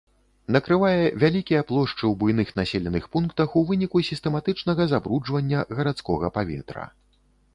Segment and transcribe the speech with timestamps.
[0.53, 6.87] Накрывае вялікія плошчы ў буйных населеных пунктах ў выніку сістэматычнага забруджвання гарадскога паветра.